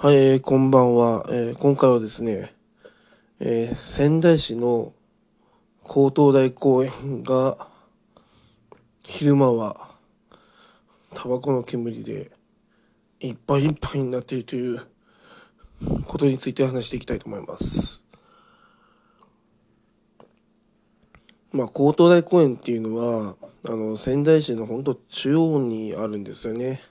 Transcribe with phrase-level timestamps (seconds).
[0.00, 1.26] はい、えーこんばんは。
[1.28, 2.54] えー今回はですね、
[3.40, 4.92] えー仙台市の
[5.82, 7.66] 高等大公園が、
[9.02, 9.96] 昼間は、
[11.16, 12.30] タバコの煙で、
[13.18, 14.86] いっぱいいっぱいになっているという
[16.06, 18.00] ことについて話していきたいと思います。
[21.50, 23.34] まあ、高等大公園っていうのは、
[23.66, 26.82] あの、仙台市の本当中央にあるんですよね。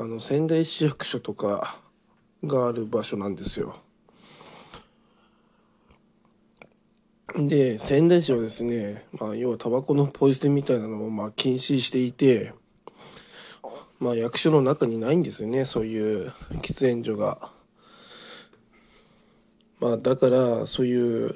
[0.00, 1.80] あの仙台市役所とか
[2.44, 3.74] がある場所なんですよ。
[7.34, 12.52] で仙台市はですね、まあ、要はタバコのポイ捨てみたいなのをまあ禁止していて、
[13.98, 17.50] まあ、役所の中にないんですよねそういう喫煙所が。
[19.80, 21.34] まあ、だからそういう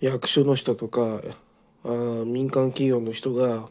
[0.00, 1.20] 役所の人とか
[1.84, 1.88] あ
[2.26, 3.68] 民間企業の人が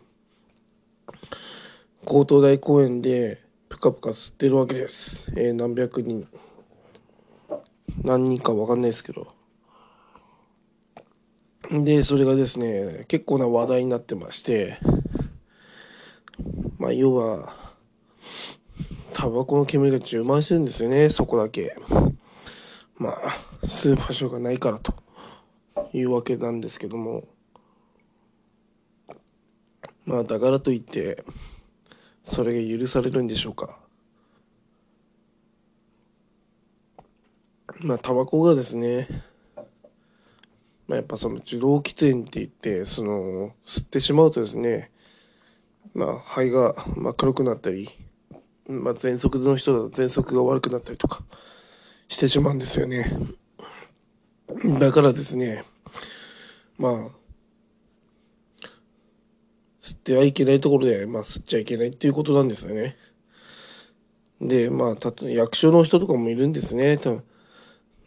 [2.05, 6.27] 高等大公園でプカプカ吸ってるわけです、えー何百人。
[8.03, 9.27] 何人か分かんないですけど。
[11.71, 14.79] でそれがですね結構な話題になってまして。
[16.79, 17.53] まあ要は
[19.13, 21.09] タバコの煙が充満してるんですよね。
[21.09, 21.77] そこだけ。
[22.97, 23.22] まあ
[23.63, 24.95] 吸う場所がないからと。
[25.94, 27.27] いうわけなんですけども。
[30.05, 31.23] まあだからといって
[32.30, 33.80] それが許されるんでしょうか？
[37.81, 39.08] まあタバコがですね
[40.88, 44.91] まあやっぱその受動喫煙って言ってその吸ってしまうとですね
[45.94, 47.89] まあ肺が真っ黒くなったり
[48.67, 51.23] まあ喘息の人だと喘息が悪くなったりとか
[52.07, 53.11] してしまうんですよね。
[54.80, 55.63] だからですね
[56.77, 57.19] まあ
[59.89, 62.97] 吸ってはいけないところで、まあ、吸っちゃいけないっていうことなんですよね。
[64.41, 66.97] で、まあ、たと役所の人とかもいるんですね。
[66.97, 67.23] 多分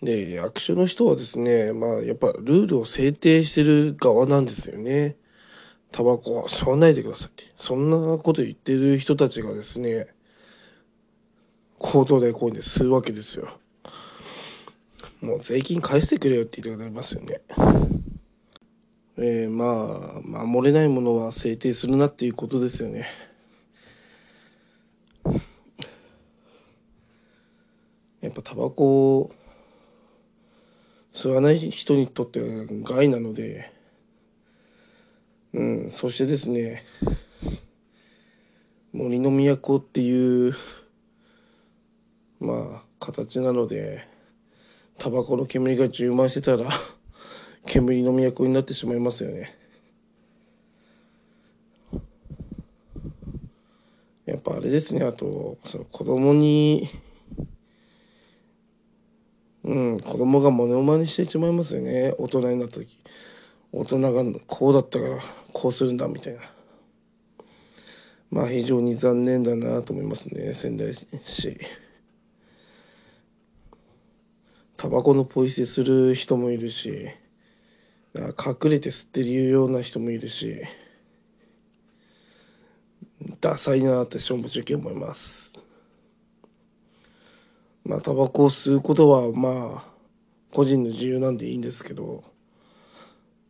[0.03, 5.17] で、役所の人はですね、まあ、やっぱルールを制定してる側なんですよね。
[5.93, 7.45] タバコは吸わないでくださいって。
[7.57, 10.09] そんなこと言ってる人たちがですね、
[11.79, 13.49] 高等大公園で吸うわけですよ。
[15.21, 17.43] もう税金返してくれよって言いたくなりますよね。
[19.25, 23.07] えー、まあ守れないものは制定するなっていうことですよね。
[28.21, 29.31] やっぱタバコを
[31.13, 33.73] 吸わない人にとっては害なので、
[35.53, 36.85] うん、そしてですね
[38.93, 40.57] 森の都っていう
[42.41, 44.05] まあ形なので
[44.99, 46.69] タバコの煙が充満してたら
[47.67, 49.57] 煙の都になってしまいますよね。
[54.27, 55.05] やっぱあれですね。
[55.05, 56.89] あとその子供に
[59.65, 62.15] うん子供がモノマネしてしまいますよね。
[62.19, 62.99] 大人になった時。
[63.73, 65.19] 大人がこうだったから
[65.53, 66.41] こうするんだみたいな。
[68.31, 70.55] まあ非常に残念だなと思いますね。
[70.55, 71.59] 仙台市。
[74.77, 77.09] タバコのポイ捨てする人もいるし。
[78.15, 80.63] 隠れて吸ってるような人もいるし
[83.41, 85.53] ダサいなって正直思います
[87.85, 89.93] まあタバコを吸うことはまあ
[90.53, 92.23] 個人の自由なんでいいんですけど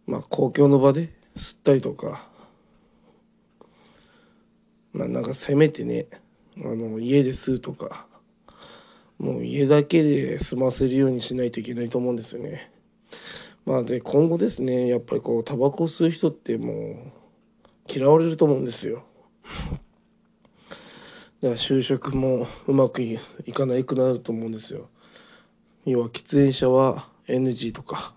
[0.07, 2.29] まあ公共の場で吸ったりとか
[4.93, 6.07] まあなんかせめてね
[6.59, 8.07] あの家で吸うとか
[9.19, 12.72] もう家だけで済ませるようにしないといけないと思うんですよね。
[13.65, 17.13] まあで今後ですねやっぱりこうタバコを吸う人ってもう
[17.89, 19.05] 嫌われると思うんですよ。
[21.43, 23.19] だから就職もうまくい
[23.53, 24.89] かないくなると思うんですよ。
[25.85, 28.15] 要は喫煙者は NG とか。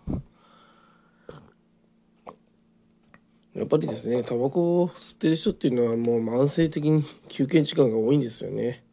[3.56, 8.84] やっぱりですねタバコを吸ってる人っていうのはもう慢性的に休憩時間が多いんですよね。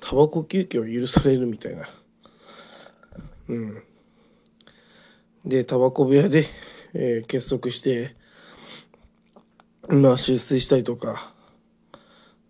[0.00, 1.88] タバコ休憩を許されるみたいな。
[3.48, 3.82] うん。
[5.44, 6.46] でタバコ部屋で、
[6.94, 8.14] えー結束して
[9.88, 11.32] まあ出世したりとか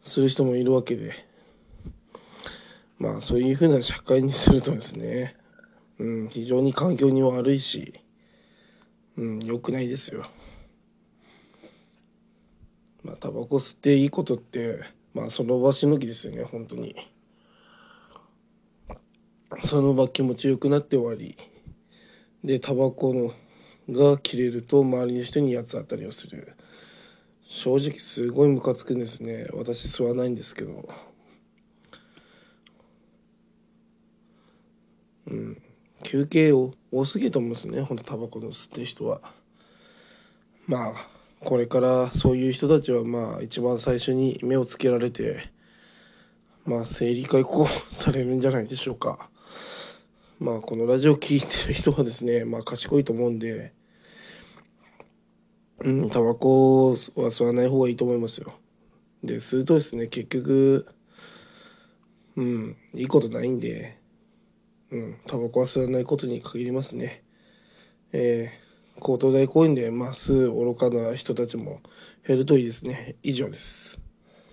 [0.03, 1.13] する人もいるわけで
[2.99, 5.37] まあそういうふうな社会にするとですね、
[5.99, 8.01] うん、非常に環境に悪いし、
[9.17, 10.27] うん、良くないですよ。
[13.03, 14.81] まあタバコ吸っていいことって
[15.15, 16.95] まあその場しのぎですよね本当に。
[19.65, 21.37] その場気持ちよくなって終わり
[22.45, 23.33] でタバコの
[23.91, 26.57] が切れると周りの人に八つ当たりをする。
[27.45, 29.47] 正直すごいムカつくんですね。
[29.53, 30.89] 私吸わないんですけど。
[35.29, 35.63] うん。
[36.03, 37.83] 休憩を多すぎると思うんですね。
[37.83, 39.21] ほんとタバコの吸ってる人は。
[40.67, 41.09] まあ
[41.45, 45.51] これからそういう人たちはまあ一番最初に目をつけられて
[46.65, 49.29] まあ生理解雇されるんじゃないでしょうか。
[50.43, 53.73] まあこのラジオ聴いてる人はですね まあ賢いと思うんで
[55.79, 58.53] うんタバコは吸わない方がいいと思いますよ。
[59.23, 60.87] で吸うとですね結局
[62.35, 63.99] うんいいことないんで
[64.91, 67.23] うんタバコは吸わないことに限りますね。
[68.11, 71.83] えー、高等大公園でまあ吸う愚かな人たちも
[72.27, 73.15] 減るといいですね。
[73.23, 74.02] 以上です。